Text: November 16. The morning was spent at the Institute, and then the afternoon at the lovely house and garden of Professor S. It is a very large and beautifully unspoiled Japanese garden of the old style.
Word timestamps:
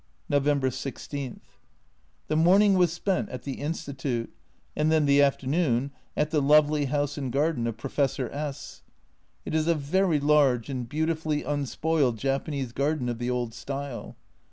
November 0.29 0.71
16. 0.71 1.41
The 2.27 2.35
morning 2.35 2.73
was 2.73 2.91
spent 2.91 3.29
at 3.29 3.43
the 3.43 3.61
Institute, 3.61 4.33
and 4.75 4.91
then 4.91 5.05
the 5.05 5.21
afternoon 5.21 5.91
at 6.17 6.31
the 6.31 6.41
lovely 6.41 6.85
house 6.85 7.19
and 7.19 7.31
garden 7.31 7.67
of 7.67 7.77
Professor 7.77 8.27
S. 8.31 8.81
It 9.45 9.53
is 9.53 9.67
a 9.67 9.75
very 9.75 10.19
large 10.19 10.69
and 10.71 10.89
beautifully 10.89 11.43
unspoiled 11.43 12.17
Japanese 12.17 12.71
garden 12.71 13.09
of 13.09 13.19
the 13.19 13.29
old 13.29 13.53
style. 13.53 14.15